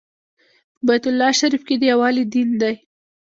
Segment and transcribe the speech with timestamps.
[0.75, 2.75] په بیت الله شریف کې د یووالي دین دی.